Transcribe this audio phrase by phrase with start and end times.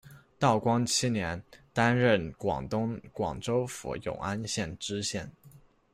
[0.39, 1.43] 道光七年，
[1.73, 5.31] 担任广东广州府永安县知县。